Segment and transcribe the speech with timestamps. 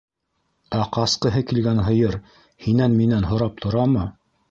[0.77, 2.19] Ә ҡасҡыһы килгән һыйыр
[2.67, 4.13] һинән-минән һорап торамы?